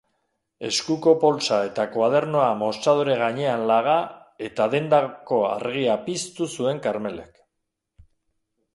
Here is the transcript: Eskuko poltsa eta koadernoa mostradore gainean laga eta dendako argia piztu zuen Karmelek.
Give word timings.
Eskuko 0.69 1.11
poltsa 1.23 1.59
eta 1.67 1.85
koadernoa 1.97 2.47
mostradore 2.63 3.19
gainean 3.21 3.67
laga 3.73 3.95
eta 4.49 4.69
dendako 4.75 5.41
argia 5.53 6.01
piztu 6.11 6.53
zuen 6.59 6.87
Karmelek. 6.89 7.43